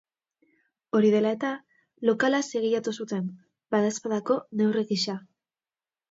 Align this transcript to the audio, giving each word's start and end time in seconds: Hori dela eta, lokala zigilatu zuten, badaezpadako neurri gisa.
Hori 0.99 1.09
dela 1.15 1.33
eta, 1.35 1.49
lokala 2.09 2.39
zigilatu 2.47 2.93
zuten, 3.03 3.27
badaezpadako 3.75 4.39
neurri 4.63 4.85
gisa. 4.93 5.17